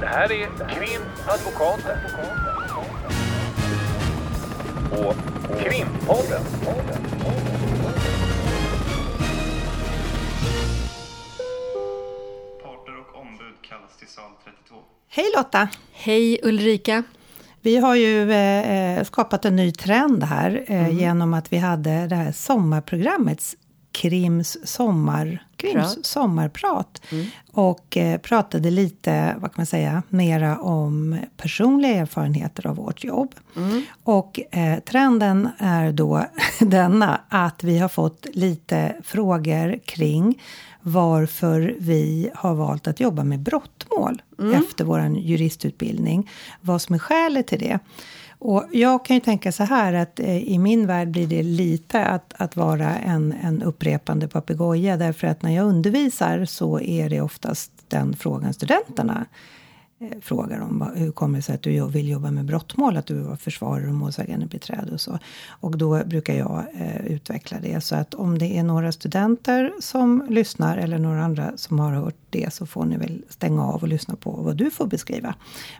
[0.00, 1.98] Det här är Krimadvokaten.
[4.90, 5.14] Och
[5.60, 6.42] Krimpodden.
[12.62, 14.74] Parter och ombud kallas till sal 32.
[15.08, 15.68] Hej Lotta!
[15.92, 17.02] Hej Ulrika!
[17.60, 20.96] Vi har ju eh, skapat en ny trend här eh, Mm.
[20.98, 23.42] genom att vi hade det här sommarprogrammet
[23.94, 25.92] Krims, sommar, Krims Prat.
[25.92, 26.02] Mm.
[26.04, 27.02] sommarprat.
[27.52, 33.34] Och eh, pratade lite, vad kan man säga, mera om personliga erfarenheter av vårt jobb.
[33.56, 33.82] Mm.
[34.02, 36.24] Och eh, trenden är då
[36.60, 40.42] denna att vi har fått lite frågor kring
[40.80, 44.22] varför vi har valt att jobba med brottmål
[44.54, 46.30] efter vår juristutbildning.
[46.60, 47.78] Vad som är skälet till det.
[48.46, 52.04] Och jag kan ju tänka så här att eh, i min värld blir det lite
[52.04, 54.96] att, att vara en, en upprepande papegoja.
[54.96, 59.26] Därför att när jag undervisar så är det oftast den frågan studenterna
[60.20, 60.90] frågar om.
[60.94, 62.96] Hur kommer det sig att du vill jobba med brottmål?
[62.96, 65.18] Att du var försvarare och målsägande beträde och så.
[65.48, 67.80] Och då brukar jag eh, utveckla det.
[67.80, 72.16] Så att om det är några studenter som lyssnar eller några andra som har hört
[72.30, 75.34] det så får ni väl stänga av och lyssna på vad du får beskriva.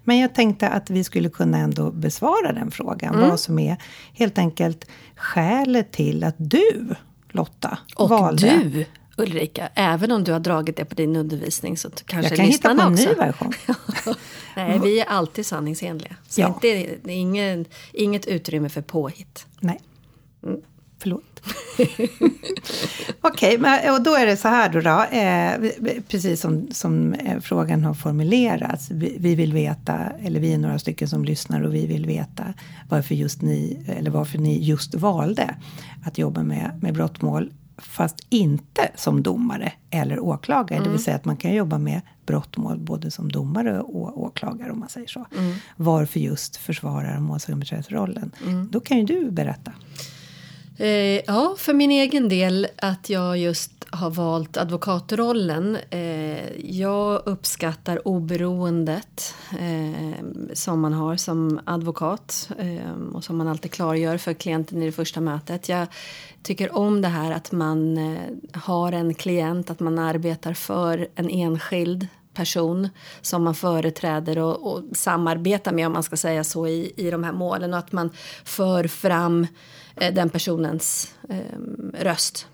[0.05, 3.15] Men jag tänkte att vi skulle kunna ändå besvara den frågan.
[3.15, 3.29] Mm.
[3.29, 3.77] Vad som är
[4.13, 6.95] helt enkelt skälet till att du,
[7.29, 8.61] Lotta, Och valde.
[8.65, 12.47] du Ulrika, även om du har dragit det på din undervisning så kanske Jag kan
[12.47, 13.09] hitta på lyssnarna en också.
[13.09, 13.53] ny version.
[14.57, 16.17] Nej, vi är alltid sanningsenliga.
[16.29, 16.59] Så Ja.
[16.63, 19.47] det är ingen, inget utrymme för påhitt.
[19.61, 19.81] Nej.
[20.99, 21.41] Förlåt.
[23.21, 24.81] Okej, men och då är det så här då.
[24.81, 28.91] då eh, precis som, som eh, frågan har formulerats.
[28.91, 32.55] Vi, vi vill veta, eller vi är några stycken som lyssnar och vi vill veta
[32.89, 35.55] varför just ni, eller varför ni just valde
[36.05, 37.53] att jobba med, med brottmål.
[37.79, 40.85] Fast inte som domare eller åklagare.
[40.85, 44.79] Det vill säga att man kan jobba med brottmål både som domare och åklagare om
[44.79, 45.27] man säger så.
[45.77, 48.33] Varför just försvarare och målsägandebiträdesrollen.
[48.71, 49.73] Då kan ju du berätta.
[50.77, 55.79] Eh, ja, för min egen del att jag just har valt advokatrollen.
[55.91, 63.71] Eh, jag uppskattar oberoendet eh, som man har som advokat eh, och som man alltid
[63.71, 65.69] klargör för klienten i det första mötet.
[65.69, 65.87] Jag
[66.43, 68.21] tycker om det här att man eh,
[68.53, 72.89] har en klient, att man arbetar för en enskild person
[73.21, 77.25] som man företräder och, och samarbetar med om man ska säga så i, i de
[77.25, 78.11] här målen och att man
[78.45, 79.49] för fram eh,
[79.97, 81.59] Eh, den personens eh,
[81.93, 82.47] röst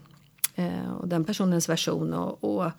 [0.55, 2.73] eh, och den personens version och, och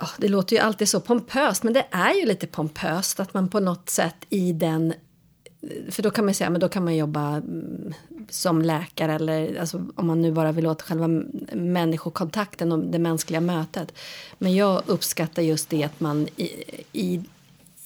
[0.00, 3.48] Oh, det låter ju alltid så pompöst men det är ju lite pompöst att man
[3.48, 4.92] på något sätt i den
[5.60, 7.94] eh, för då kan man säga men då kan man jobba mm,
[8.28, 11.08] som läkare eller alltså, om man nu bara vill åt själva
[11.52, 13.92] människokontakten och det mänskliga mötet.
[14.38, 16.50] Men jag uppskattar just det att man i,
[16.92, 17.24] i,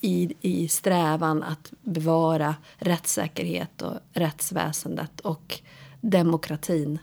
[0.02, 5.60] i, i strävan att bevara rättssäkerhet och rättsväsendet och
[6.00, 6.98] demokratin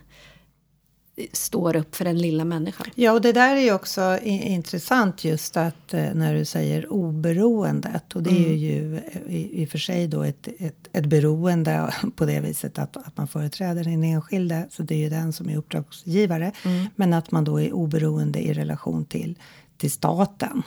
[1.32, 2.88] står upp för den lilla människan.
[2.96, 8.16] Ja, och det där är ju också intressant just att eh, när du säger oberoendet.
[8.16, 11.94] Och det är ju eh, i, i och för sig då ett, ett, ett beroende
[12.16, 14.68] på det viset att, att man företräder den enskilde.
[14.72, 16.52] Så det är ju den som är uppdragsgivare.
[16.96, 19.38] Men att man då är oberoende i relation till
[19.80, 20.64] till staten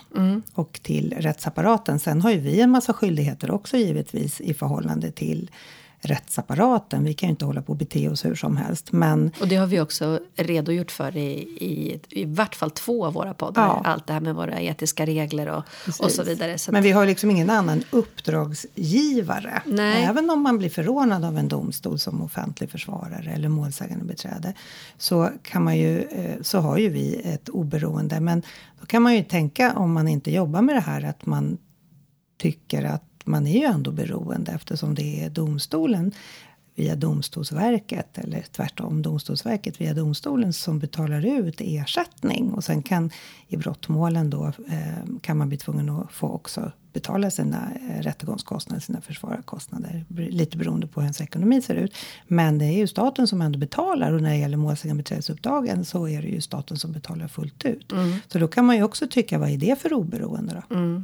[0.55, 1.99] och till rättsapparaten.
[1.99, 5.51] Sen har ju vi en massa skyldigheter också givetvis i förhållande till
[6.03, 7.05] rättsapparaten.
[7.05, 8.93] Vi kan ju inte hålla på och bete oss hur som helst.
[8.93, 13.13] Men Och det har vi också redogjort för i, i, i vart fall två av
[13.13, 13.67] våra poddar.
[13.67, 13.83] Ja.
[13.85, 15.65] Allt det här med våra etiska regler och,
[16.01, 16.59] och så vidare.
[16.59, 19.63] Så Men vi har liksom ingen annan uppdragsgivare.
[19.67, 20.05] Nej.
[20.05, 24.55] Även om man blir förordnad av en domstol som offentlig försvarare eller målsägande beträde.
[24.99, 28.21] Så, kan man ju, eh, så har ju vi ett oberoende.
[28.21, 28.43] Men
[28.81, 31.59] då kan man ju tänka om man inte jobbar med det här att man
[32.39, 36.13] tycker att man är ju ändå beroende eftersom det är domstolen
[36.75, 42.53] via Domstolsverket eller tvärtom Domstolsverket via domstolen som betalar ut ersättning.
[42.53, 43.11] Och sen kan
[43.49, 48.81] i brottmålen då eh, kan man bli tvungen att få också betala sina eh, rättegångskostnader,
[48.81, 50.05] sina försvararkostnader.
[50.09, 51.95] Lite beroende på hur ens ekonomi ser ut.
[52.27, 56.23] Men det är ju staten som ändå betalar och när det gäller målsägandebiträdesuppdragen så är
[56.23, 57.93] det ju staten som betalar fullt ut.
[58.29, 60.77] Så då kan man ju också tycka, vad är det för oberoende då?
[60.77, 61.03] eh,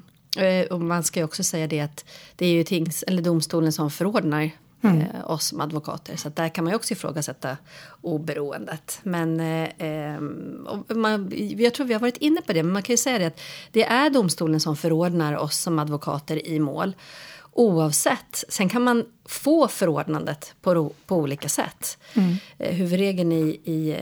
[0.71, 2.05] och man ska ju också säga det att
[2.37, 4.51] det är ju tings, eller domstolen som förordnar
[4.83, 6.17] eh, oss som advokater.
[6.17, 7.57] Så där kan man ju också ifrågasätta
[8.01, 9.01] oberoendet.
[9.03, 12.93] Men eh, ehm, man, jag tror vi har varit inne på det, men man kan
[12.93, 13.41] ju säga det att
[13.73, 16.95] det är domstolen som förordnar oss som advokater i mål.
[17.53, 18.45] Oavsett.
[18.49, 21.99] Sen kan man få förordnandet på, på olika sätt.
[22.59, 23.97] Eh, huvudregeln i, i,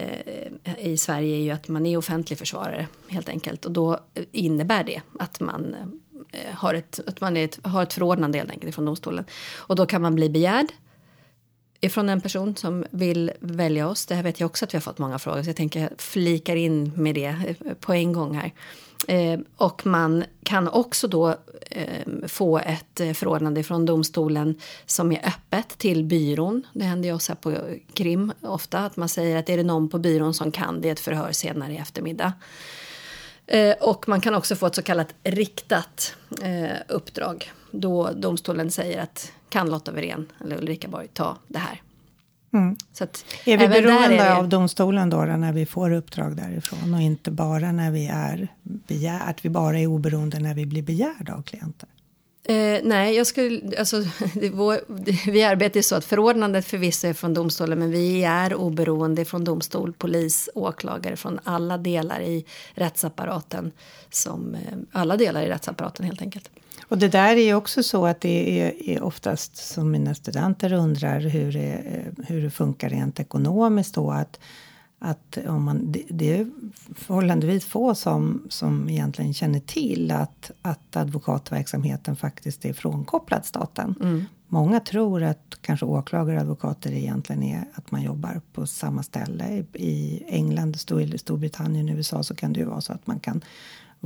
[0.65, 3.65] eh, i Sverige är ju att man är offentlig försvarare helt enkelt.
[3.65, 4.01] Och då
[4.33, 5.87] innebär det att man eh,
[6.33, 9.25] Eh, har ett, att man är ett, har ett förordnande helt enkelt från domstolen.
[9.57, 10.67] Och då kan man bli begärd
[11.81, 14.07] ifrån en person som vill välja oss.
[14.07, 16.57] Det här vet jag också att vi har fått många frågor så jag tänker flikar
[16.57, 18.53] in med det eh, på en gång här.
[19.09, 21.35] Eh, och man kan också då
[21.71, 26.63] eh, få ett eh, förordnande från domstolen som är öppet till byrån.
[26.73, 27.55] Det händer ju oss här på
[27.95, 30.93] Krim ofta att man säger att är det någon på byrån som kan det är
[30.93, 32.33] ett förhör senare i eftermiddag.
[33.47, 39.03] Eh, och man kan också få ett så kallat riktat eh, uppdrag då domstolen säger
[39.03, 41.83] att kan Lotta Wirén eller Ulrika Borg ta det här?
[42.53, 42.77] Mm.
[42.93, 46.37] Så att Är vi beroende är det- av domstolen då, då när vi får uppdrag
[46.37, 50.67] därifrån och inte bara när vi är begär, att vi bara är oberoende när vi
[50.67, 51.89] blir begärda av klienter?
[52.49, 53.97] Eh, nej, jag skulle, alltså,
[54.35, 58.25] det, vår, det, vi arbetar ju så att förordnandet förvisso är från domstolen men vi
[58.25, 62.45] är oberoende från domstol, polis, åklagare från alla delar i
[62.75, 63.73] rättsapparaten.
[64.11, 64.61] Som, eh,
[64.93, 66.51] alla delar i rättsapparaten helt enkelt.
[66.89, 70.73] Och det där är ju också så att det är, är oftast som mina studenter
[70.73, 74.11] undrar hur det, eh, hur det funkar rent ekonomiskt då.
[74.11, 74.41] Att,
[74.99, 76.51] att om man, det, det är
[76.95, 83.95] förhållandevis få som, som egentligen känner till att, att advokatverksamheten faktiskt är frånkopplad staten.
[84.49, 89.65] Många tror att kanske åklagare och advokater egentligen är att man jobbar på samma ställe.
[89.73, 93.43] I England, Stor- Storbritannien, USA så kan det ju vara så att man kan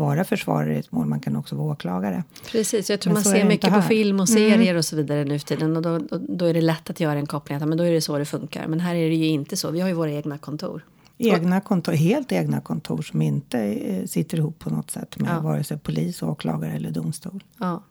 [0.01, 2.25] vara försvarare i ett mål, man kan också vara åklagare.
[2.53, 5.39] Precis, jag tror Men man ser mycket på film och serier och så vidare nu
[5.39, 5.77] för tiden.
[5.77, 7.93] Och då, då, då är det lätt att göra en koppling, att, men då är
[7.93, 8.67] det så det funkar.
[8.67, 10.85] Men här är det ju inte så, vi har ju våra egna kontor.
[11.19, 15.41] Egna kontor, helt egna kontor som inte eh, sitter ihop på något sätt med Ja.
[15.41, 17.45] vare sig polis, åklagare eller domstol.
[17.59, 17.83] Ja.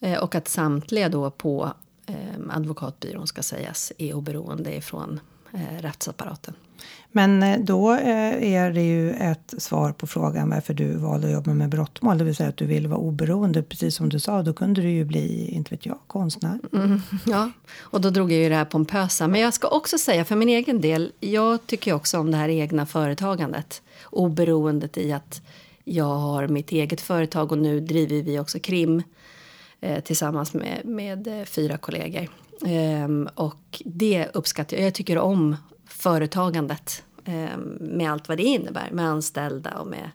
[0.00, 1.72] Eh, Och att samtliga då på
[2.06, 5.20] eh, advokatbyrån ska sägas är oberoende ifrån
[5.52, 6.54] eh, rättsapparaten.
[7.16, 11.32] Men eh, då eh, är det ju ett svar på frågan varför du valde att
[11.32, 12.18] jobba med brottmål.
[12.18, 13.62] Det vill säga att du vill vara oberoende.
[13.62, 16.58] Precis som du sa, då kunde du ju bli, inte vet jag, konstnär.
[16.72, 17.50] Mm, ja,
[17.80, 19.28] och då drog jag ju det här pompösa.
[19.28, 22.48] Men jag ska också säga för min egen del, jag tycker också om det här
[22.48, 23.82] egna företagandet.
[24.04, 25.42] Oberoendet i att
[25.84, 29.02] jag har mitt eget företag och nu driver vi också Krim
[29.80, 32.28] eh, tillsammans med, med eh, fyra kollegor.
[32.66, 34.86] Ehm, och det uppskattar jag.
[34.86, 38.90] Jag tycker om företagandet ehm, med allt vad det innebär.
[38.90, 40.10] Med anställda och med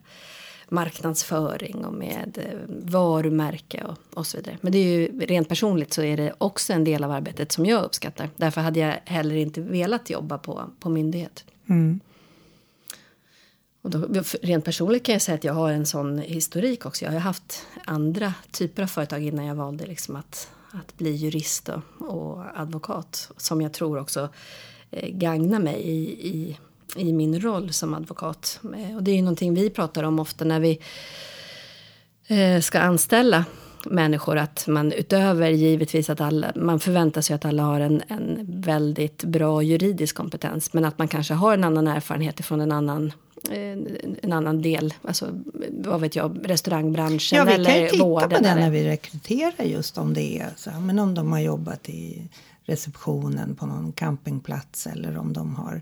[0.69, 4.57] marknadsföring och med eh, varumärke och, och så vidare.
[4.61, 7.65] Men det är ju rent personligt så är det också en del av arbetet som
[7.65, 8.29] jag uppskattar.
[8.35, 11.45] Därför hade jag heller inte velat jobba på, på myndighet.
[11.69, 11.99] Mm.
[13.81, 17.05] Och då, rent personligt kan jag säga att jag har en sån historik också.
[17.05, 21.69] Jag har haft andra typer av företag innan jag valde liksom att, att bli jurist
[21.69, 23.31] och, och advokat.
[23.37, 24.29] Som jag tror också
[24.91, 26.57] eh, gagnar mig i, i,
[26.95, 28.59] i min roll som advokat.
[28.77, 30.79] Eh, och det är ju någonting vi pratar om ofta när vi
[32.27, 33.45] eh, ska anställa
[33.85, 38.45] människor att man utöver givetvis att alla, man förväntar sig att alla har en, en
[38.61, 43.11] väldigt bra juridisk kompetens men att man kanske har en annan erfarenhet från en annan
[44.21, 45.27] en, annan del, alltså
[45.69, 48.29] vad vet jag, restaurangbranschen Ja, vi kan ju eller titta vården.
[48.29, 50.69] på det eller- när vi rekryterar just om det är så.
[50.81, 52.21] Men om de har jobbat i
[52.69, 55.81] receptionen på någon campingplats eller om de har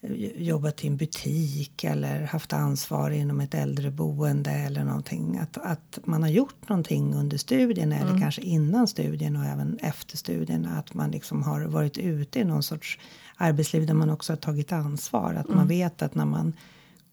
[0.00, 5.38] eh, jobbat i en butik eller haft ansvar inom ett äldreboende eller någonting.
[5.38, 10.16] Att, att man har gjort någonting under studierna eller kanske innan studien och även efter
[10.16, 10.78] studierna.
[10.78, 12.98] Att man liksom har varit ute i någon sorts
[13.36, 15.34] arbetsliv där man också har tagit ansvar.
[15.34, 16.52] Att man vet att när man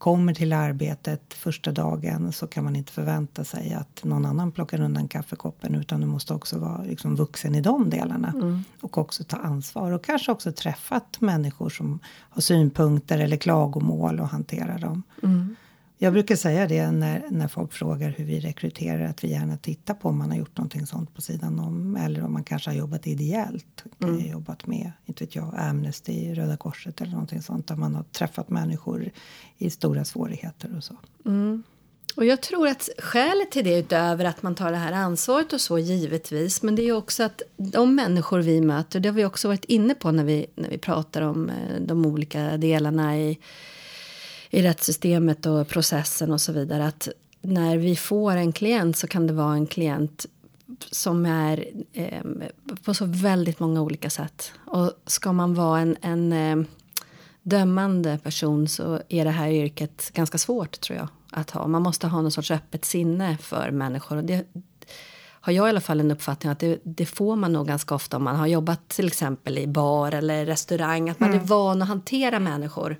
[0.00, 4.80] kommer till arbetet första dagen så kan man inte förvänta sig att någon annan plockar
[4.80, 8.32] undan kaffekoppen utan du måste också vara liksom vuxen i de delarna
[8.80, 14.28] och också ta ansvar och kanske också träffat människor som har synpunkter eller klagomål och
[14.28, 15.02] hantera dem.
[16.02, 19.94] Jag brukar säga det när, när folk frågar hur vi rekryterar att vi gärna tittar
[19.94, 22.76] på om man har gjort någonting sånt på sidan om eller om man kanske har
[22.76, 23.84] jobbat ideellt.
[24.02, 24.30] Mm.
[24.30, 28.48] Jobbat med, inte vet jag, Amnesty, Röda Korset eller någonting sånt där man har träffat
[28.48, 29.10] människor
[29.58, 30.96] i stora svårigheter och så.
[32.16, 35.60] Och jag tror att skälet till det utöver att man tar det här ansvaret och
[35.60, 39.48] så givetvis men det är också att de människor vi möter, det har vi också
[39.48, 43.38] varit inne på när vi, när vi pratar om eh, de olika delarna i,
[44.50, 47.08] i rättssystemet och processen och så vidare att
[47.40, 50.26] när vi får en klient så kan det vara en klient
[50.90, 52.22] som är eh,
[52.84, 54.52] på så väldigt många olika sätt.
[54.66, 56.66] Och ska man vara en, en eh,
[57.42, 61.66] dömande person så är det här yrket ganska svårt tror jag att ha.
[61.66, 64.16] Man måste ha någon sorts öppet sinne för människor.
[64.16, 64.46] Och det
[65.42, 68.16] har jag i alla fall en uppfattning att det, det får man nog ganska ofta
[68.16, 71.10] om man har jobbat till exempel i bar eller restaurang.
[71.10, 72.96] Att man är van att hantera människor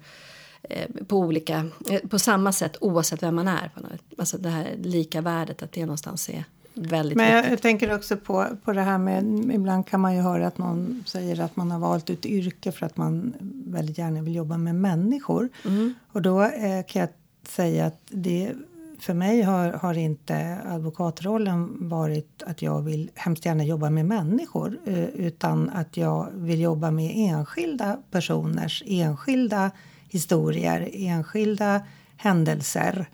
[1.06, 3.70] på olika, eh, på samma sätt oavsett vem man är.
[4.18, 7.62] Alltså det här lika värdet, att det någonstans är, väldigt Men jag, viktigt.
[7.62, 9.24] tänker också på, på det här med,
[9.54, 12.86] ibland kan man ju höra att någon säger att man har valt ett yrke för
[12.86, 13.34] att man
[13.66, 15.48] väldigt gärna vill jobba med människor.
[15.64, 15.94] Mm.
[16.12, 17.08] Och då eh, kan jag
[17.48, 18.52] säga att det,
[19.00, 24.78] för mig har, har inte advokatrollen varit att jag vill hemskt gärna jobba med människor
[24.86, 29.70] eh, utan att jag vill jobba med enskilda personers enskilda
[30.10, 31.82] historier, enskilda
[32.16, 33.08] händelser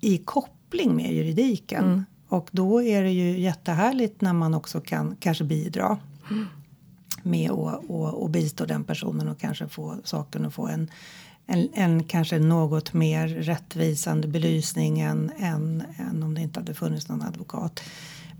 [0.00, 2.04] i koppling med juridiken.
[2.28, 5.98] Och då är det ju jättehärligt när man också kan kanske bidra
[7.22, 10.90] med att och, och bistå den personen och kanske få saken att få en,
[11.46, 17.08] en, en kanske något mer rättvisande belysning än, än, än om det inte hade funnits
[17.08, 17.80] någon advokat.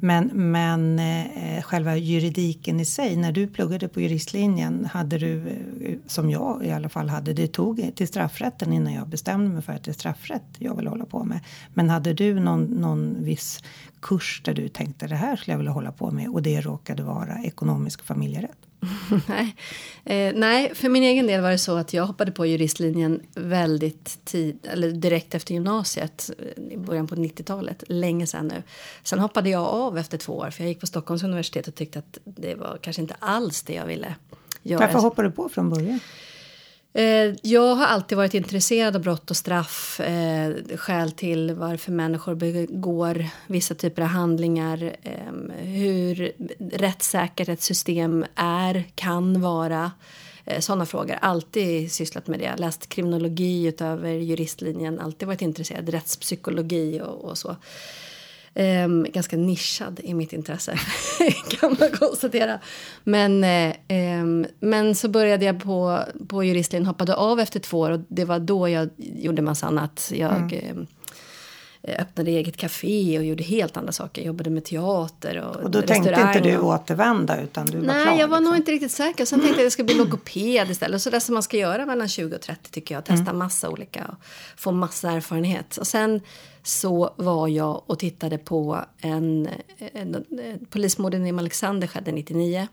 [0.00, 5.96] Men, men eh, själva juridiken i sig, när du pluggade på juristlinjen hade du, eh,
[6.06, 9.72] som jag i alla fall hade, det tog till straffrätten innan jag bestämde mig för
[9.72, 11.40] att det är straffrätt jag vill hålla på med.
[11.74, 13.62] Men hade du någon, någon viss
[14.00, 17.02] kurs där du tänkte det här skulle jag vilja hålla på med och det råkade
[17.02, 18.58] vara ekonomisk familjerätt?
[19.28, 19.56] nej.
[20.04, 24.24] Eh, nej, för min egen del var det så att jag hoppade på juristlinjen väldigt
[24.24, 28.62] tid, eller direkt efter gymnasiet eh, i början på 90-talet, länge sedan nu.
[29.02, 31.98] Sen hoppade jag av efter två år för jag gick på Stockholms universitet och tyckte
[31.98, 34.14] att det var kanske inte alls det jag ville
[34.62, 34.86] göra.
[34.86, 36.00] Varför hoppade du på från början?
[36.92, 40.00] Eh, jag har alltid varit intresserad av brott och straff.
[40.00, 44.96] Eh, skäl till varför människor begår vissa typer av handlingar.
[45.02, 49.92] Eh, hur rättssäkert ett system är, kan vara.
[50.44, 51.18] Eh, Sådana frågor.
[51.20, 52.56] Alltid sysslat med det.
[52.56, 55.00] Läst kriminologi utöver juristlinjen.
[55.00, 55.88] Alltid varit intresserad.
[55.88, 57.56] Rättspsykologi och, och så.
[58.60, 60.78] Ehm, ganska nischad i mitt intresse,
[61.50, 62.58] kan man konstatera.
[63.04, 67.90] Men, eh, ehm, men så började jag på, på juristlinjen, hoppade av efter två år
[67.90, 70.12] och det var då jag gjorde massa annat.
[70.14, 70.86] Jag ehm,
[71.82, 74.22] öppnade eget café och gjorde helt andra saker.
[74.22, 78.18] Jobbade med teater och, Och då tänkte inte du återvända utan du var Nej, klar?
[78.18, 78.56] jag var nog liksom.
[78.56, 79.24] inte riktigt säker.
[79.24, 81.02] Sen tänkte jag att jag ska bli logoped istället.
[81.02, 83.04] Så det som man ska göra mellan 20 och 30 tycker jag.
[83.04, 84.24] Testa massa olika och
[84.56, 85.76] få massa erfarenhet.
[85.76, 86.20] Och sen
[86.62, 90.24] så var jag och tittade på en, en, en
[90.70, 92.68] polismorden i Alexander skedde 99.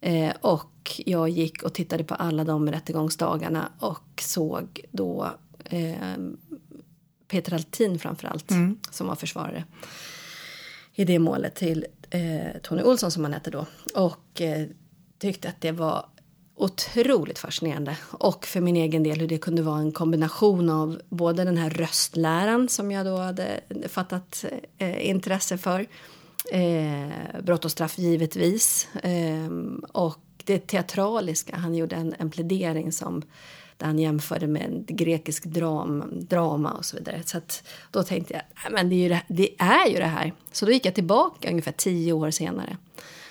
[0.00, 5.30] Eh, och jag gick och tittade på alla de rättegångsdagarna och såg då
[5.64, 6.16] eh,
[7.32, 8.52] Peter Altin framförallt
[8.90, 9.64] som var försvarare
[10.94, 13.66] i det målet till eh, Tony Olsson som han hette då.
[13.94, 14.66] Och eh,
[15.18, 16.06] tyckte att det var
[16.56, 17.96] otroligt fascinerande.
[18.10, 21.70] Och för min egen del hur det kunde vara en kombination av både den här
[21.70, 24.44] röstläran som jag då hade fattat
[24.78, 25.86] eh, intresse för.
[26.52, 28.88] Eh, brott och straff givetvis.
[29.02, 29.50] Eh,
[29.92, 31.56] och det teatraliska.
[31.56, 33.22] Han gjorde en, en plädering som
[33.82, 37.22] där han jämförde med grekisk dram, drama och så vidare.
[37.24, 40.04] Så att, då tänkte jag, "Nej, men det är, ju det, det är ju det
[40.06, 40.32] här.
[40.52, 42.76] Så då gick jag tillbaka ungefär tio år senare.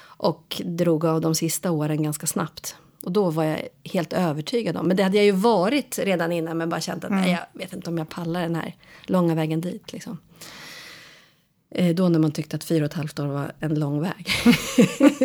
[0.04, 2.76] Och drog av de sista åren ganska snabbt.
[3.04, 6.58] Och då var jag helt övertygad om, men det hade jag ju varit redan innan
[6.58, 9.62] men bara känt att nej, jag vet inte om jag pallar den här långa vägen
[9.62, 9.94] dit.
[9.94, 10.18] Liksom.
[11.72, 14.28] Eh, Då när man tyckte att fyra och ett halvt år var en lång väg.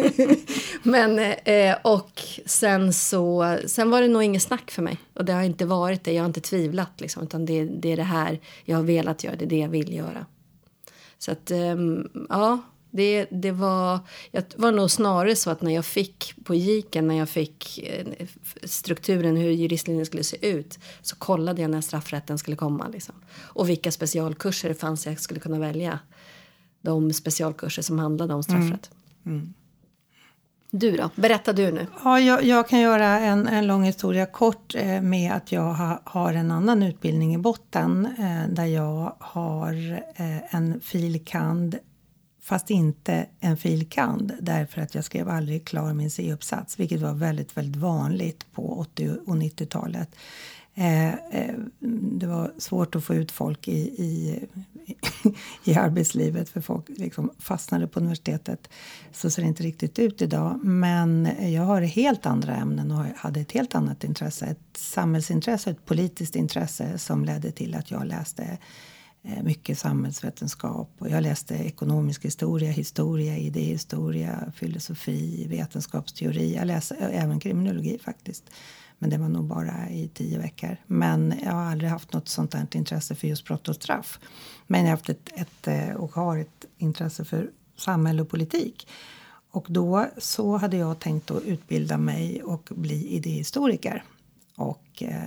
[0.82, 4.98] Men, eh, och sen så, sen var det nog inget snack för mig.
[5.14, 7.22] Och det har inte varit det, jag har inte tvivlat liksom.
[7.22, 9.94] Utan det, det är det här jag har velat göra, det är det jag vill
[9.94, 10.26] göra.
[11.18, 13.98] Så att, ehm, ja, det, det var,
[14.30, 18.06] jag var nog snarare så att när jag fick på giken, när jag fick eh,
[18.64, 22.88] strukturen hur juristlinjen skulle se ut, så kollade jag när straffrätten skulle komma.
[22.88, 23.14] Liksom.
[23.38, 25.98] Och vilka specialkurser det fanns jag skulle kunna välja.
[26.80, 28.90] De specialkurser som handlade om straffrätt.
[30.70, 31.10] Du då?
[31.14, 31.86] Berätta du nu.
[32.04, 36.00] Ja, jag, jag kan göra en, en lång historia kort eh, med att jag ha,
[36.04, 41.78] har en annan utbildning i botten eh, där jag har eh, en filkand
[42.46, 47.56] fast inte en filkand därför att jag skrev aldrig klar min C-uppsats vilket var väldigt,
[47.56, 50.16] väldigt vanligt på 80 och 90-talet.
[50.74, 51.54] Eh, eh,
[52.18, 54.40] det var svårt att få ut folk i, i,
[55.64, 58.68] i arbetslivet för folk liksom fastnade på universitetet.
[59.12, 60.60] Så ser det inte riktigt ut idag.
[60.64, 64.46] Men jag har helt andra ämnen och hade ett helt annat intresse.
[64.46, 68.58] Ett samhällsintresse, ett politiskt intresse som ledde till att jag läste
[69.22, 70.90] eh, mycket samhällsvetenskap.
[70.98, 76.54] Och jag läste ekonomisk historia, historia, idéhistoria, filosofi, vetenskapsteori.
[76.54, 78.44] Jag läste eh, även kriminologi faktiskt.
[78.98, 80.76] Men det var nog bara i tio veckor.
[80.86, 84.20] Men jag har aldrig haft något sånt här intresse för just brott och straff.
[84.66, 88.88] Men jag har haft ett, ett, eh, och har ett intresse för samhälle och politik.
[89.50, 94.04] Och då så hade jag tänkt att utbilda mig och bli idéhistoriker.
[94.56, 95.22] Och eh,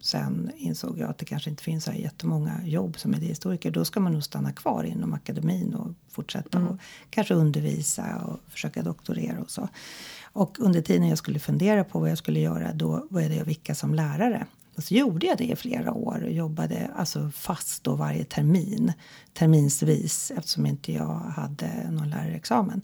[0.00, 3.70] sen insåg jag att det kanske inte finns så här jättemånga jobb som idéhistoriker.
[3.70, 6.78] Då ska man nog stanna kvar inom akademin och fortsätta och
[7.10, 9.68] kanske undervisa och försöka doktorera och så.
[10.22, 13.74] Och under tiden jag skulle fundera på vad jag skulle göra då började jag vicka
[13.74, 14.46] som lärare.
[14.76, 18.92] Och så gjorde jag det i flera år och jobbade alltså fast då varje termin,
[19.32, 22.82] terminsvis eftersom inte jag hade någon lärarexamen.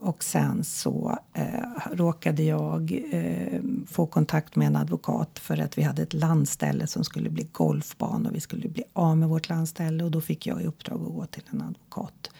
[0.00, 5.82] Och sen så eh, råkade jag eh, få kontakt med en advokat för att vi
[5.82, 10.04] hade ett landställe som skulle bli golfbana och vi skulle bli av med vårt landställe
[10.04, 12.30] och då fick jag i uppdrag att gå till en advokat.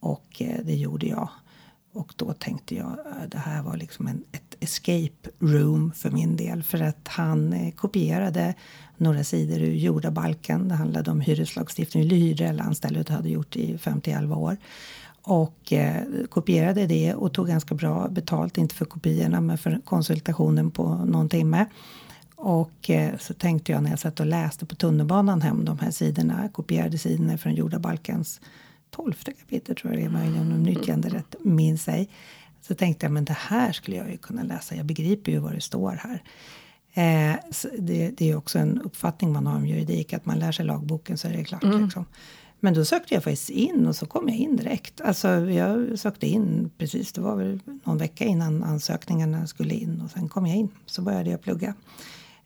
[0.00, 1.28] Och eh, det gjorde jag.
[1.94, 6.36] Och då tänkte jag att det här var liksom en, ett escape room för min
[6.36, 6.62] del.
[6.62, 8.54] För att han eh, kopierade
[8.96, 10.68] några sidor ur jordabalken.
[10.68, 12.02] Det handlade om hyreslagstiftning.
[12.02, 14.56] eller hyrde eller anställde hade gjort i 50-11 år.
[15.22, 20.70] Och eh, kopierade det och tog ganska bra betalt, inte för kopiorna men för konsultationen
[20.70, 21.66] på någon timme.
[22.36, 25.90] Och eh, så tänkte jag när jag satt och läste på tunnelbanan hem de här
[25.90, 28.40] sidorna, kopierade sidorna från jordabalkens
[28.90, 32.08] tolfte kapitel tror jag det är, om de nyttjanderätt minns sig.
[32.60, 34.74] Så tänkte jag, men det här skulle jag ju kunna läsa.
[34.74, 36.22] Jag begriper ju vad det står här.
[36.94, 37.36] Eh,
[37.78, 41.18] det, det, är också en uppfattning man har om juridik, att man lär sig lagboken
[41.18, 41.62] så är det klart.
[41.64, 41.84] Mm.
[41.84, 42.04] Liksom.
[42.64, 45.00] Men då sökte jag faktiskt in och så kom jag in direkt.
[45.00, 50.10] Alltså jag sökte in precis, det var väl någon vecka innan ansökningarna skulle in och
[50.10, 50.68] sen kom jag in.
[50.86, 51.74] Så började jag plugga.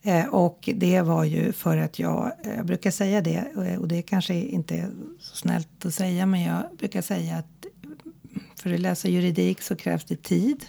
[0.02, 3.88] Eh, och det var ju för att jag, eh, jag brukar säga det eh, och
[3.88, 7.66] det kanske inte är så snällt att säga men jag brukar säga att
[8.56, 10.64] för att läsa juridik så krävs det tid.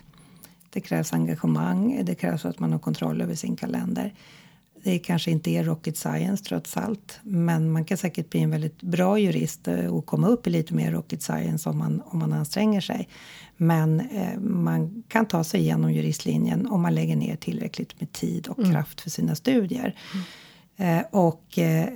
[0.70, 4.14] Det krävs engagemang, det krävs att man har kontroll över sin kalender.
[4.88, 7.20] Det kanske inte är rocket science trots allt.
[7.24, 10.74] Men man kan säkert bli en väldigt bra jurist eh, och komma upp i lite
[10.74, 13.10] mer rocket science om man, om man anstränger sig.
[13.58, 18.48] Men eh, man kan ta sig igenom juristlinjen om man lägger ner tillräckligt med tid
[18.48, 18.72] och mm.
[18.72, 19.96] kraft för sina studier.
[20.14, 20.26] Mm.
[20.80, 21.90] Eh, och eh,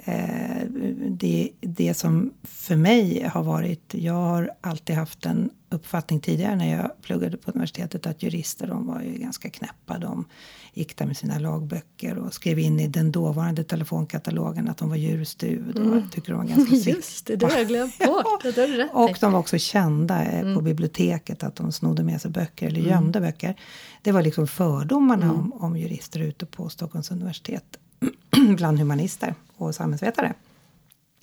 [1.10, 3.94] det, det som för mig har varit...
[3.94, 8.88] Jag har alltid haft en uppfattning tidigare när jag pluggade på universitetet att jurister de
[8.88, 9.98] var ju ganska knäppa.
[9.98, 10.26] De
[10.74, 14.96] gick där med sina lagböcker och skrev in i den dåvarande telefonkatalogen att de var
[14.96, 15.78] djurstud.
[15.78, 16.10] Och mm.
[16.10, 18.46] tyckte de var ganska Just det, det har jag glömt bort.
[18.46, 20.56] Rätt och de var också kända eh, mm.
[20.56, 22.92] på biblioteket att de snodde med sig böcker eller mm.
[22.92, 23.32] gömde mm.
[23.32, 23.56] böcker.
[24.02, 25.40] Det var liksom fördomarna mm.
[25.40, 27.78] om, om jurister ute på Stockholms universitet
[28.58, 30.34] bland humanister och samhällsvetare.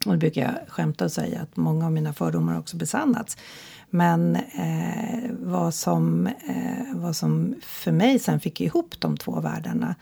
[0.06, 3.36] Och det brukar jag skämta och säga att många av mina fördomar också besannats.
[3.90, 9.94] Men eh, vad, som, eh, vad som för mig sen fick ihop de två världarna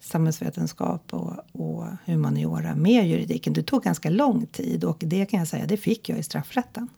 [0.00, 3.52] samhällsvetenskap och, och humaniora med juridiken.
[3.52, 6.88] Det tog ganska lång tid och det kan jag säga, det fick jag i straffrätten.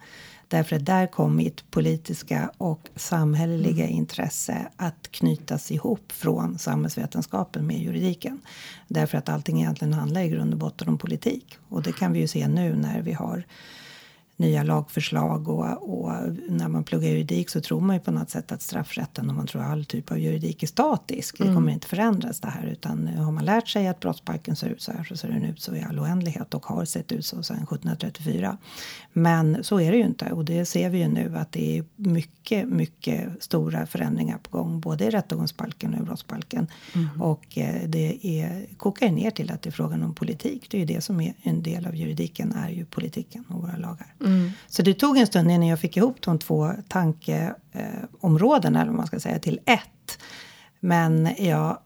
[0.48, 7.78] Därför att där kom mitt politiska och samhälleliga intresse att knytas ihop från samhällsvetenskapen med
[7.78, 8.40] juridiken.
[8.88, 11.58] Därför att allting egentligen handlar i grund och botten om politik.
[11.68, 13.44] Och det kan vi ju se nu när vi har
[14.36, 16.12] nya lagförslag och, och,
[16.48, 19.46] när man pluggar juridik så tror man ju på något sätt att straffrätten och man
[19.46, 21.38] tror all typ av juridik är statisk.
[21.38, 21.68] Det kommer mm.
[21.68, 25.04] inte förändras det här utan har man lärt sig att brottsbalken ser ut så här
[25.04, 28.58] så ser den ut så i all oändlighet och har sett ut så sedan 1734.
[29.12, 31.84] Men så är det ju inte och det ser vi ju nu att det är
[31.96, 36.66] mycket, mycket stora förändringar på gång både i rättegångsbalken och i brottsbalken.
[36.94, 37.22] Mm.
[37.22, 40.66] Och eh, det är, kokar ner till att det är frågan om politik.
[40.70, 43.76] Det är ju det som är en del av juridiken är ju politiken och våra
[43.76, 44.14] lagar.
[44.24, 44.50] Mm.
[44.66, 48.96] Så det tog en stund innan jag fick ihop de två tankeområdena, eh, eller vad
[48.96, 50.18] man ska säga, till ett.
[50.80, 51.78] Men jag,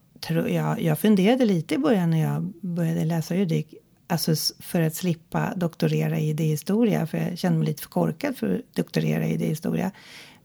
[0.48, 3.74] jag, jag funderade lite i början när jag började läsa juridik.
[4.06, 8.54] Alltså för att slippa doktorera i idéhistoria, för jag kände mig lite för korkad för
[8.54, 9.90] att doktorera i idéhistoria.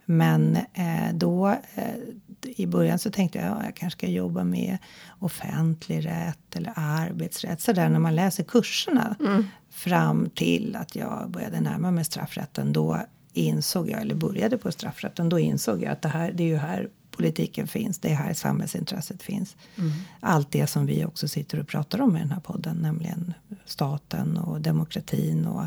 [0.06, 1.96] Men eh, då eh,
[2.42, 4.78] i början så tänkte jag ja, jag kanske ska jobba med
[5.20, 7.62] offentlig rätt eller arbetsrätt.
[7.62, 9.46] Så där när man läser kurserna mm.
[9.70, 12.74] fram till att jag började närma mig straffrätten.
[12.74, 13.00] Då
[13.34, 16.58] insåg jag, eller började på straffrätten, då insåg jag att det här, det är ju
[16.58, 18.00] här politiken finns.
[18.00, 19.56] Det är här samhällsintresset finns.
[19.76, 19.92] Mm.
[20.20, 23.34] Allt det som vi också sitter och pratar om i den här podden, nämligen
[23.66, 25.66] staten och demokratin och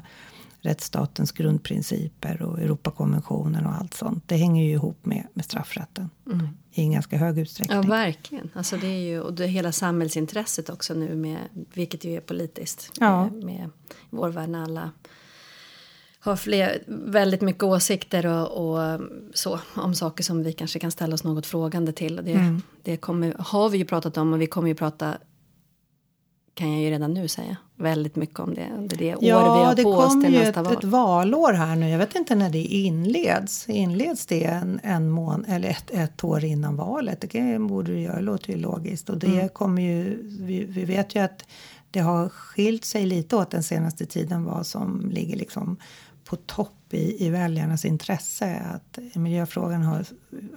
[0.67, 4.25] rättsstatens grundprinciper och Europakonventionen och allt sånt.
[4.27, 6.49] Det hänger ju ihop med, med straffrätten mm.
[6.73, 7.77] i en ganska hög utsträckning.
[7.77, 8.51] Ja, verkligen.
[8.55, 11.39] Alltså det är ju, och det hela samhällsintresset också nu, med,
[11.73, 12.93] vilket ju är politiskt.
[13.01, 13.25] Ja.
[13.25, 13.71] Med, med
[14.11, 14.91] vår värld när alla
[16.21, 19.01] har fler, väldigt mycket åsikter och, och,
[19.35, 22.17] så om saker som vi kanske kan ställa oss något frågande till.
[22.17, 22.63] Det, mm.
[22.83, 25.19] det kommer, har vi ju pratat om och vi kommer ju prata
[26.57, 29.39] kan jag ju redan nu säga väldigt mycket om det under det år vi Ja,
[29.65, 30.73] har det på oss kommer till ju nästa val.
[30.73, 31.89] ett valår här nu.
[31.89, 33.69] Jag vet inte när det inleds.
[33.69, 37.25] Inleds det en, en mån, eller ett, ett år innan valet?
[37.33, 38.17] Det borde det göra.
[38.17, 39.11] Det låter ju logiskt.
[39.11, 39.49] Och det Mm.
[39.49, 41.45] kommer ju, vi, vi vet ju att
[41.91, 45.77] det har skilt sig lite åt den senaste tiden vad som ligger liksom
[46.25, 48.57] på topp i, i väljarnas intresse.
[48.57, 50.05] Att miljöfrågan har,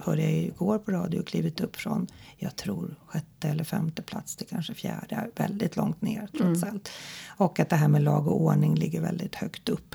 [0.00, 4.46] hörde jag igår på radio, klivit upp från, jag tror, sjätte eller femte plats till
[4.46, 5.30] kanske fjärde.
[5.36, 6.90] Väldigt långt ner trots allt.
[7.28, 9.94] Och att det här med lag och ordning ligger väldigt högt upp.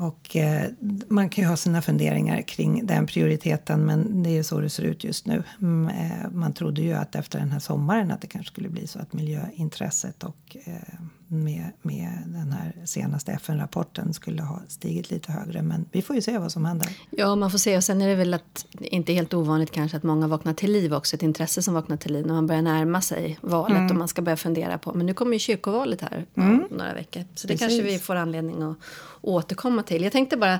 [0.00, 0.70] Och eh,
[1.08, 4.82] man kan ju ha sina funderingar kring den prioriteten men det är så det ser
[4.82, 5.42] ut just nu.
[5.60, 8.86] Mm, eh, man trodde ju att efter den här sommaren att det kanske skulle bli
[8.86, 11.00] så att miljöintresset och eh,
[11.32, 15.62] med, med den här senaste FN-rapporten skulle ha stigit lite högre.
[15.62, 16.88] Men vi får ju se vad som händer.
[17.10, 17.76] Ja, man får se.
[17.76, 20.94] Och sen är det väl att, inte helt ovanligt kanske att många vaknar till liv
[20.94, 21.16] också.
[21.16, 23.90] Ett intresse som vaknar till liv när man börjar närma sig valet Mm.
[23.90, 24.92] och man ska börja fundera på.
[24.94, 27.24] Men nu kommer ju kyrkovalet här om några veckor.
[27.34, 27.60] Så det Precis.
[27.68, 28.76] kanske vi får anledning att
[29.20, 30.02] återkomma till.
[30.02, 30.58] Jag tänkte bara,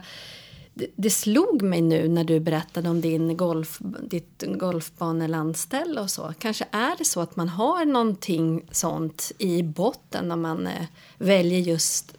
[0.75, 6.35] det, det slog mig nu när du berättade om din golf, ditt golfbanelandställ och så.
[6.39, 10.87] Kanske är det så att man har någonting sånt i botten när man eh,
[11.19, 12.17] väljer just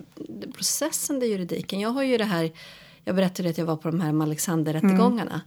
[0.54, 1.80] processen, det juridiken.
[1.80, 2.52] Jag har ju det här,
[3.04, 5.42] jag berättade att jag var på de här Alexanderrättegångarna.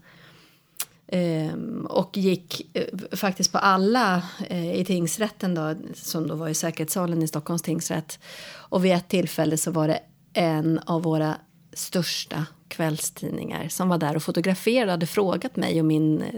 [1.06, 6.54] Ehm, och gick eh, faktiskt på alla eh, i tingsrätten då, som då var i
[6.54, 8.18] säkerhetssalen i Stockholms tingsrätt.
[8.52, 10.00] Och vid ett tillfälle så var det
[10.32, 11.36] en av våra
[11.76, 16.28] största kvällstidningar som var där och fotograferade och hade frågat mig och min eh,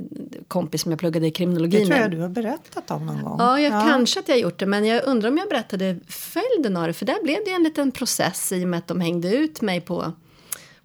[0.49, 2.03] kompis som jag pluggade i kriminologi Det tror med.
[2.05, 3.37] jag du har berättat om någon gång.
[3.39, 6.87] Ja, jag, kanske att jag gjort det, men jag undrar om jag berättade följden av
[6.87, 6.93] det.
[6.93, 9.81] För där blev det en liten process i och med att de hängde ut mig
[9.81, 10.13] på,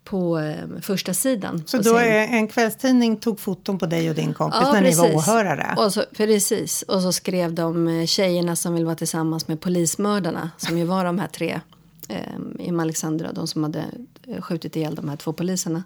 [0.03, 1.63] på eh, första sidan.
[1.65, 4.81] Så då sin- är en kvällstidning tog foton på dig och din kompis Ja, när
[4.81, 5.27] ni var precis.
[5.27, 5.75] åhörare?
[5.77, 6.81] Och så, precis.
[6.81, 10.49] Och så skrev de eh, tjejerna som vill vara tillsammans med polismördarna.
[10.57, 11.61] Som ju var de här tre
[12.09, 12.17] eh,
[12.59, 13.31] i Alexandra.
[13.31, 13.85] De som hade
[14.27, 15.83] Eh, skjutit ihjäl de här två poliserna.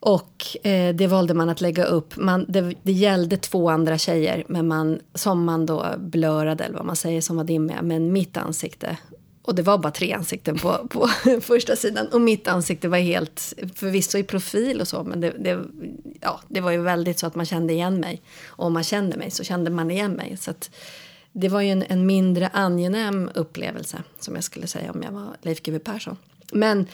[0.00, 2.16] Och eh, det valde man att lägga upp.
[2.16, 6.86] Man, det, det gällde två andra tjejer men man, som man då blörade, eller vad
[6.86, 7.82] man säger, som var dimmiga.
[7.82, 8.96] Men mitt ansikte,
[9.42, 11.08] och det var bara tre ansikten på, på
[11.40, 12.08] första sidan.
[12.08, 15.64] Och mitt ansikte var helt, förvisso i profil och så, men det, det,
[16.20, 18.22] ja, det var ju väldigt så att man kände igen mig.
[18.46, 20.36] Och om man kände mig så kände man igen mig.
[20.36, 20.70] Så att,
[21.36, 25.36] det var ju en, en mindre angenäm upplevelse, som jag skulle säga om jag var
[25.42, 26.16] Leif GW Persson.
[26.54, 26.86] Men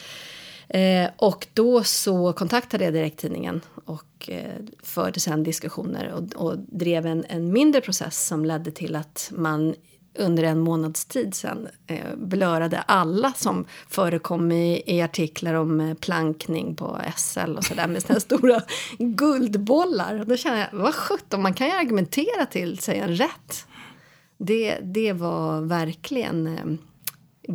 [0.72, 7.06] Eh, och då så kontaktade jag direkttidningen och eh, förde sen diskussioner och, och drev
[7.06, 9.74] en, en mindre process som ledde till att man
[10.18, 15.94] under en månads tid sen eh, blörade alla som förekom i, i artiklar om eh,
[15.94, 18.62] plankning på SL och sådär med sina stora
[18.98, 20.20] guldbollar.
[20.20, 23.66] Och då känner jag, vad sjutton, man kan ju argumentera till sig en rätt.
[24.38, 26.89] Det, det var verkligen eh,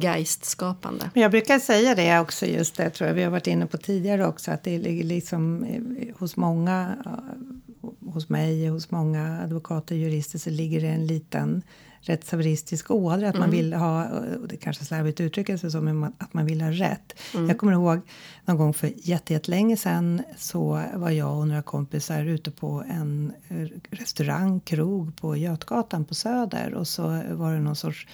[0.01, 1.09] geistskapande.
[1.13, 4.27] Jag brukar säga det också, just det tror jag vi har varit inne på tidigare
[4.27, 10.01] också, att det ligger liksom eh, hos många, eh, hos mig hos många advokater och
[10.01, 11.61] jurister så ligger det en liten
[12.07, 14.05] rättshaveristisk ådra, att man vill ha,
[14.41, 17.13] och det kanske slarvigt uttrycker sig så, men att man vill ha rätt.
[17.47, 17.99] Jag kommer ihåg
[18.45, 23.33] någon gång för jätte- jättelänge sedan så var jag och några kompisar ute på en
[23.47, 28.07] eh, restaurang, krog på Götgatan på Söder och så var det någon sorts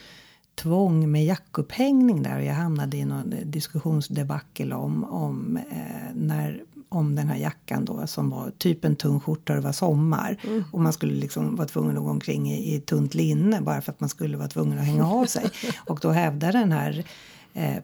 [0.62, 7.16] tvång med jackupphängning där och jag hamnade i någon diskussionsdebacle om, om, eh, när, om
[7.16, 10.38] den här jackan då som var typ en tung skjorta och det var sommar.
[10.72, 13.92] Och man skulle liksom vara tvungen att gå omkring i, i tunt linne bara för
[13.92, 15.50] att man skulle vara tvungen att hänga av sig.
[15.86, 17.06] och då hävdade den här eh,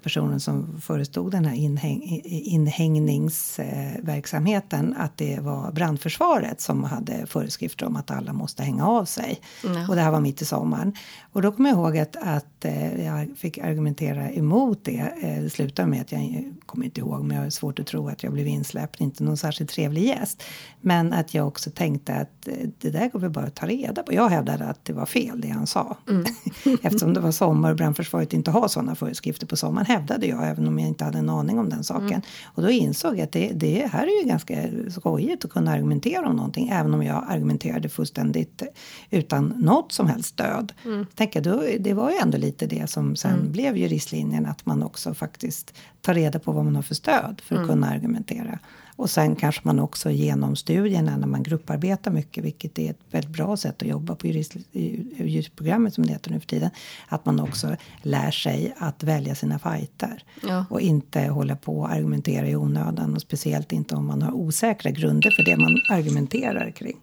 [0.03, 7.95] personen som förestod den här inhäng, inhängningsverksamheten att det var brandförsvaret som hade föreskrifter om
[7.95, 9.41] att alla måste hänga av sig.
[9.63, 9.87] Ja.
[9.89, 10.93] Och det här var mitt i sommaren.
[11.31, 15.13] Och då kommer jag ihåg att, att eh, jag fick argumentera emot det.
[15.21, 18.09] Eh, det slutade med att jag kommer inte ihåg, men jag har svårt att tro
[18.09, 19.01] att jag blev insläppt.
[19.01, 20.43] Inte någon särskilt trevlig gäst.
[20.81, 24.03] Men att jag också tänkte att eh, det där går vi bara att ta reda
[24.03, 24.13] på.
[24.13, 25.97] Jag hävdade att det var fel det han sa.
[26.81, 30.67] Eftersom det var sommar och brandförsvaret inte har sådana föreskrifter på sommaren hävdade jag, även
[30.67, 32.21] om jag inte hade en aning om den saken.
[32.45, 34.55] Och då insåg jag att det, det här är ju ganska
[34.89, 38.63] skojigt att kunna argumentera om någonting, även om jag argumenterade fullständigt
[39.09, 40.73] utan något som helst stöd.
[41.15, 45.13] Tänker, då, det var ju ändå lite det som sen blev juristlinjen, att man också
[45.13, 48.59] faktiskt tar reda på vad man har för stöd för att kunna argumentera.
[48.97, 53.31] Och sen kanske man också genom studierna när man grupparbetar mycket, vilket är ett väldigt
[53.31, 56.69] bra sätt att jobba på jurist, juristprogrammet som det heter nu för tiden,
[57.07, 60.23] att man också lär sig att välja sina fighter.
[60.47, 60.65] Ja.
[60.69, 64.91] Och inte hålla på och argumentera i onödan och speciellt inte om man har osäkra
[64.91, 66.97] grunder för det man argumenterar kring.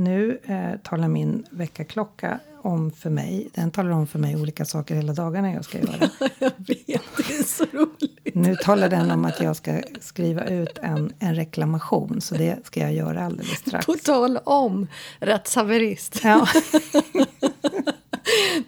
[0.00, 3.48] Nu eh, talar min väckarklocka om för mig.
[3.54, 6.10] Den talar om för mig olika saker hela dagarna jag ska göra.
[6.38, 8.34] Jag vet, det är så roligt.
[8.34, 12.20] Nu talar den om att jag ska skriva ut en, en reklamation.
[12.20, 13.86] Så det ska jag göra alldeles strax.
[13.86, 14.86] På tal om
[15.18, 16.20] rättshaverist.
[16.24, 16.48] Ja.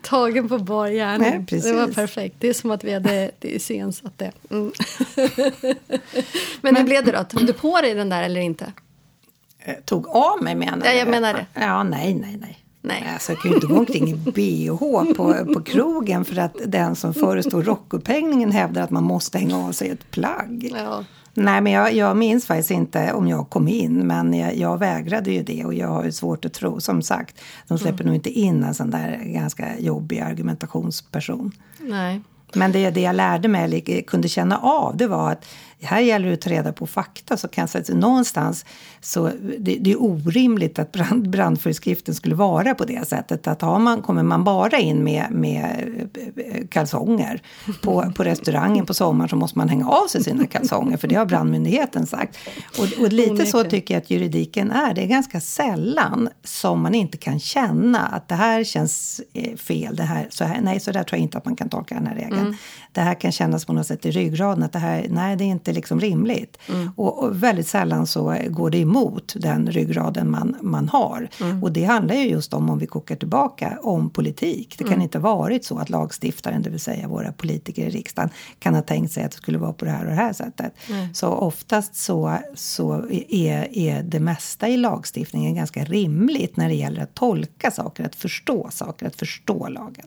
[0.03, 1.47] Tagen på bar gärning.
[1.51, 2.37] Det var perfekt.
[2.39, 4.33] Det är som att vi hade iscensatt det.
[4.51, 4.73] Mm.
[6.61, 7.25] Men hur blev det då?
[7.25, 8.73] Tog du på dig den där eller inte?
[9.65, 11.11] Eh, Tog av mig menar Ja, jag du?
[11.11, 11.47] menar det.
[11.55, 12.59] Ja, nej, nej, nej.
[12.85, 13.09] Nej.
[13.13, 14.79] Alltså, jag kan ju inte gå omkring i bh
[15.17, 19.73] på, på krogen för att den som förestår rockupphängningen hävdar att man måste hänga av
[19.73, 20.73] sig ett plagg.
[20.77, 21.05] Ja.
[21.35, 25.31] Nej, men jag, jag minns faktiskt inte om jag kom in, men jag, jag vägrade
[25.33, 26.81] ju det och jag har ju svårt att tro.
[26.81, 31.53] Som sagt, de släpper nog inte in en sån där ganska jobbig argumentationsperson.
[31.81, 32.21] Nej.
[32.55, 35.45] Men det, det jag lärde mig, eller kunde känna av, det var att
[35.83, 37.37] här gäller det att ta reda på fakta.
[37.37, 38.65] Så kan jag säga att någonstans
[39.01, 43.47] så det, det är orimligt att brand, brandföreskriften skulle vara på det sättet.
[43.47, 45.89] Att har man, kommer man bara in med, med
[46.37, 47.43] eh, kalsonger
[47.83, 50.97] på, på restaurangen på sommaren så måste man hänga av sig sina kalsonger.
[50.97, 52.39] För det har brandmyndigheten sagt.
[52.79, 54.95] Och, och lite så tycker jag att juridiken är.
[54.95, 59.97] Det är ganska sällan som man inte kan känna att det här känns eh, fel.
[59.97, 62.07] Det här, så här, nej, så där tror jag inte att man kan tolka den
[62.07, 62.57] här regeln.
[62.93, 65.49] Det här kan kännas på något sätt i ryggraden att det här, nej, det är
[65.49, 66.59] inte liksom rimligt.
[66.97, 71.29] Och, och väldigt sällan så går det emot den ryggraden man, man har.
[71.63, 74.75] Och det handlar ju just om, om vi kokar tillbaka, om politik.
[74.79, 78.31] Det kan inte ha varit så att lagstiftaren, det vill säga våra politiker i riksdagen,
[78.59, 80.73] kan ha tänkt sig att det skulle vara på det här och det här sättet.
[81.15, 87.03] Så oftast så, så är, är det mesta i lagstiftningen ganska rimligt när det gäller
[87.03, 90.07] att tolka saker, att förstå saker, att förstå lagen.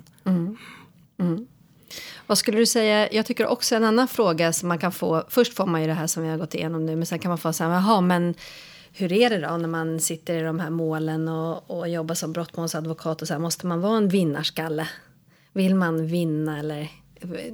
[2.27, 3.11] Vad skulle du säga?
[3.11, 5.23] Jag tycker också en annan fråga som man kan få.
[5.29, 7.29] Först får man ju det här som vi har gått igenom nu, men sen kan
[7.29, 8.33] man få så här, jaha, men
[8.93, 12.33] hur är det då när man sitter i de här målen och, och jobbar som
[12.33, 14.87] brottmålsadvokat och så här, måste man vara en vinnarskalle?
[15.53, 16.89] Vill man vinna eller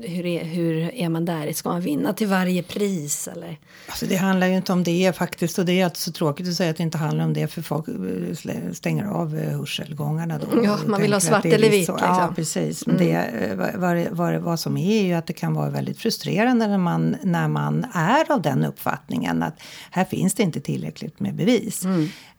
[0.02, 1.54] hur är, hur är man där?
[1.54, 3.58] Ska man vinna till varje pris eller?
[3.88, 5.60] Alltså det handlar ju inte om det faktiskt.
[5.60, 7.48] Och det är så tråkigt att säga att det inte handlar om det.
[7.48, 10.64] För folk eh, stänger av eh, hörselgångarna då.
[10.64, 11.98] Ja, man vill ha svart är eller vitt, liksom.
[12.02, 12.88] Ja, precis.
[12.88, 16.68] Men det, eh, vad, vad, vad, som är ju att det kan vara väldigt frustrerande
[16.68, 21.36] när man, när man är av den uppfattningen att här finns det inte tillräckligt med
[21.36, 21.86] bevis.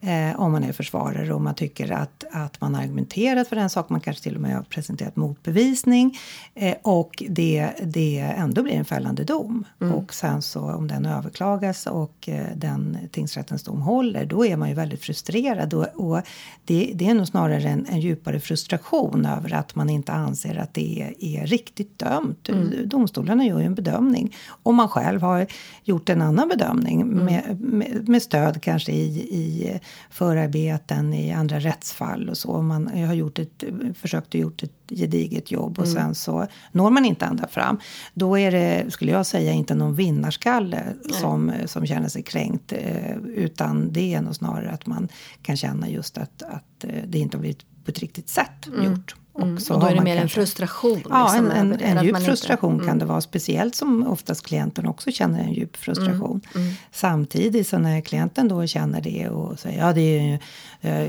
[0.05, 3.71] Eh, om man är försvarare och man tycker att, att man har argumenterat för en
[3.71, 3.88] sak.
[3.88, 6.18] Man kanske till och med har presenterat motbevisning.
[6.55, 9.65] Eh, och det, det ändå blir en fällande dom.
[9.79, 14.25] Och sen så om den överklagas och eh, den tingsrättens dom håller.
[14.25, 15.75] Då är man ju väldigt frustrerad.
[15.75, 16.23] Och, och
[16.65, 20.75] det, det är nog snarare en, en djupare frustration över att man inte anser att
[20.75, 22.51] det är, är riktigt dömt.
[22.85, 24.37] Domstolarna gör ju en bedömning.
[24.63, 25.47] Om man själv har
[25.85, 29.81] gjort en annan bedömning med, med, med stöd kanske i, i
[30.11, 32.63] förarbeten i andra rättsfall och så.
[32.63, 37.05] Man har gjort ett, försökt att gjort ett gediget jobb och sen så når man
[37.05, 37.79] inte ända fram.
[38.15, 40.83] Då är det, skulle jag säga, inte någon vinnarskalle
[41.21, 42.73] som, som känner sig kränkt.
[42.73, 45.09] eh, Utan det är nog snarare att man
[45.43, 49.15] kan känna just att, att eh, det inte har blivit på ett riktigt sätt gjort.
[49.38, 49.61] Mm.
[49.61, 51.03] så och då är det mer en kanske- frustration.
[51.11, 52.87] Ja, liksom, en, en, det, en att djup man inte- frustration Mm.
[52.87, 53.21] kan det vara.
[53.21, 56.40] Speciellt som oftast klienten också känner en djup frustration.
[56.55, 56.75] Mm.
[56.92, 60.38] Samtidigt så när klienten då känner det och säger ja det är ju,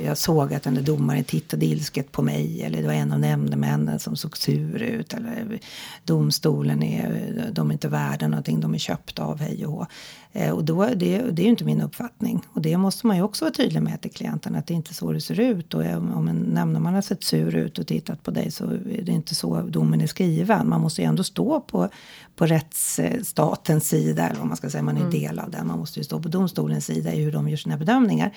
[0.06, 3.20] jag såg att den där domaren tittade ilsket på mig eller det var en av
[3.20, 5.60] nämndemännen som såg sur ut eller
[6.04, 9.86] domstolen är, de är inte värda någonting, de är köpta av hej och hå.
[10.36, 12.42] Eh, Och då, det, det är ju inte min uppfattning.
[12.54, 14.94] Och det måste man ju också vara tydlig med till klienten att det är inte
[14.94, 15.74] så det ser ut.
[15.74, 19.02] Och om om en nämndeman har sett sur ut och tittat på dig så är
[19.04, 20.70] det inte så domen är skriven.
[20.70, 21.90] Man måste ju ändå stå på,
[22.36, 25.68] på rättsstatens sida, eller vad man ska säga, man är del av den.
[25.68, 28.34] Man måste ju stå på domstolens sida i hur de gör sina bedömningar.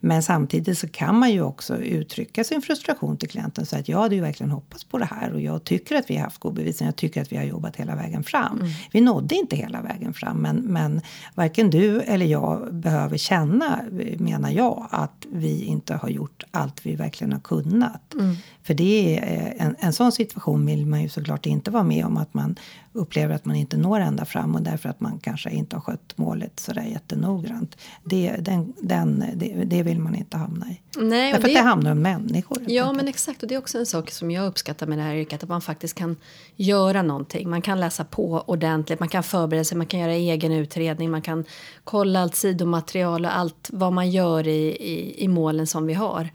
[0.00, 3.98] Men samtidigt så kan man ju också uttrycka sin frustration till klienten säga att jag
[3.98, 6.54] hade ju verkligen hoppats på det här och jag tycker att vi har haft god
[6.54, 6.86] bevisning.
[6.86, 8.60] Jag tycker att vi har jobbat hela vägen fram.
[8.92, 11.00] Vi nådde inte hela vägen fram, men, men
[11.34, 13.80] varken du eller jag behöver känna,
[14.18, 18.14] menar jag, att vi inte har gjort allt vi verkligen har kunnat.
[18.62, 22.04] För det är eh, en, en sån situation vill man ju såklart inte vara med
[22.06, 22.56] om att man
[22.92, 26.12] upplever att man inte når ända fram och därför att man kanske inte har skött
[26.16, 27.76] målet sådär jättenoggrant.
[28.04, 30.80] Det, den, den, det, det vill man inte hamna i.
[30.98, 32.58] Nej, därför det- att det handlar om människor.
[32.66, 32.96] Ja, enkelt.
[32.96, 33.42] men exakt.
[33.42, 35.42] Och det är också en sak som jag uppskattar med det här yrket.
[35.42, 36.16] Att man faktiskt kan
[36.56, 37.50] göra någonting.
[37.50, 41.10] Man kan läsa på ordentligt, man kan förbereda sig, man kan göra egen utredning.
[41.10, 41.44] Man kan
[41.84, 46.28] kolla allt sidomaterial och allt vad man gör i, i, i målen som vi har.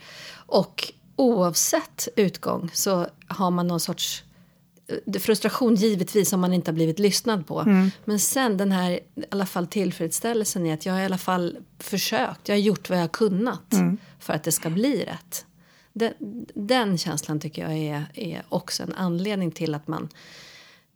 [0.46, 4.24] Och oavsett utgång så har man någon sorts
[4.88, 7.64] eh, frustration givetvis om man inte har blivit lyssnad på.
[8.06, 11.58] Men sen den här i alla fall tillfredsställelsen i att jag har i alla fall
[11.80, 12.48] försökt.
[12.48, 13.74] Jag har gjort vad jag har kunnat
[14.20, 15.46] för att det ska bli rätt.
[15.94, 16.14] Den,
[16.54, 20.10] den känslan tycker jag är, är också en anledning till att man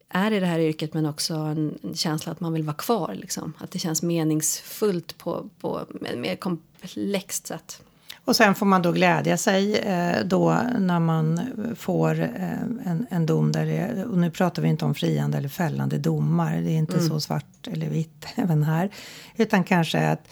[0.10, 3.16] är i det här yrket men också en, en känsla att man vill vara kvar.
[3.16, 3.54] Liksom.
[3.58, 7.82] Att det känns meningsfullt på, på ett mer komplext sätt.
[8.26, 11.42] Och sen får man då glädja sig eh, då när man
[11.78, 15.50] får eh, en, en dom där det, och nu pratar vi inte om friande eller
[15.50, 17.10] fällande domar, det är inte mm.
[17.10, 18.90] så svart eller vitt även här,
[19.36, 20.28] utan kanske att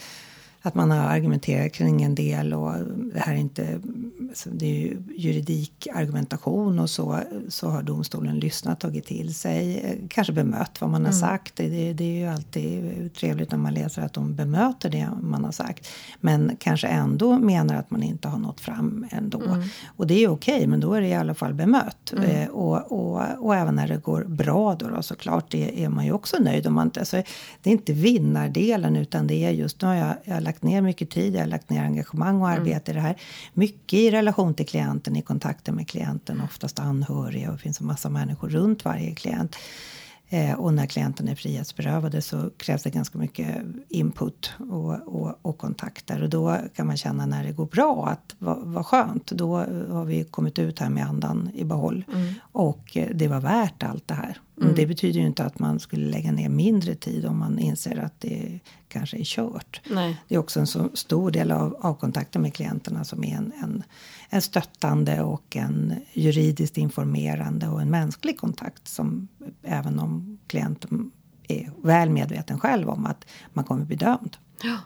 [0.66, 2.72] att man har argumenterat kring en del och
[3.14, 3.80] det här är inte,
[4.28, 10.32] alltså det är ju juridikargumentation och så, så har domstolen lyssnat, tagit till sig, kanske
[10.32, 11.20] bemött vad man har mm.
[11.20, 11.56] sagt.
[11.56, 15.52] Det, det, är ju alltid trevligt när man läser att de bemöter det man har
[15.52, 15.88] sagt.
[16.20, 19.42] Men kanske ändå menar att man inte har nått fram ändå.
[19.42, 19.62] Mm.
[19.96, 22.12] Och det är okej, okay, men då är det i alla fall bemött.
[22.16, 22.30] Mm.
[22.30, 26.04] Eh, och, och, och även när det går bra då, då såklart, det är man
[26.04, 26.66] ju också nöjd.
[26.66, 27.22] Om man, alltså,
[27.62, 30.82] det är inte vinnardelen utan det är just, nu har jag, jag har lagt ner
[30.82, 32.90] mycket tid, jag har lagt ner engagemang och arbete mm.
[32.90, 33.16] i det här.
[33.54, 37.86] Mycket i relation till klienten, i kontakten med klienten, oftast anhöriga och det finns en
[37.86, 39.56] massa människor runt varje klient.
[40.34, 43.56] Eh, och när klienten är frihetsberövade så krävs det ganska mycket
[43.88, 46.22] input och, och, och, kontakter.
[46.22, 49.56] Och då kan man känna när det går bra att vad, vad skönt, då
[49.90, 52.04] har vi kommit ut här med andan i behåll.
[52.14, 52.34] Mm.
[52.52, 54.38] Och eh, det var värt allt det här.
[54.60, 54.74] Mm.
[54.74, 58.20] Det betyder ju inte att man skulle lägga ner mindre tid om man inser att
[58.20, 59.80] det kanske är kört.
[59.90, 60.16] Nej.
[60.28, 63.52] Det är också en så stor del av, av kontakten med klienterna som är en,
[63.62, 63.82] en,
[64.28, 69.28] en stöttande och en juridiskt informerande och en mänsklig kontakt som
[69.66, 71.10] även om klienten
[71.48, 74.36] är väl medveten själv om att man kommer bli dömd.
[74.62, 74.78] Ja.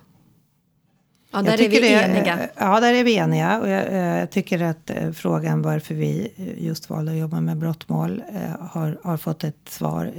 [1.31, 2.49] Ja, där är vi det, eniga.
[2.57, 3.61] Ja, där är vi eniga.
[3.61, 7.41] Och jag, eh, jag, tycker att eh, frågan varför vi eh, just valde att jobba
[7.41, 8.23] med brottmål
[8.61, 10.13] har, har fått ett svar.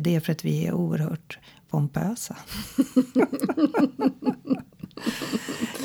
[0.00, 1.38] Det är för att vi är oerhört
[1.70, 2.36] pompösa.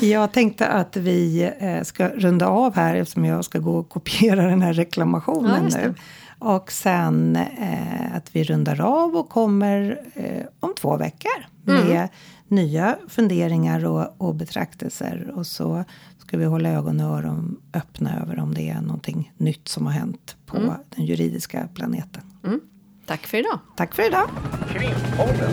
[0.00, 1.50] jag tänkte att vi
[1.82, 5.94] ska runda av här eftersom jag ska gå och kopiera den här reklamationen ja, nu.
[6.40, 11.86] Och sen eh, att vi rundar av och kommer eh, om två veckor mm.
[11.86, 12.08] med
[12.48, 15.32] nya funderingar och, och betraktelser.
[15.34, 15.84] Och så
[16.18, 19.92] ska vi hålla ögon och öron öppna över om det är någonting nytt som har
[19.92, 20.74] hänt på mm.
[20.96, 22.22] den juridiska planeten.
[22.44, 22.60] Mm.
[23.06, 23.58] Tack för idag.
[23.76, 24.30] Tack för idag.
[24.68, 25.52] Krimpodden.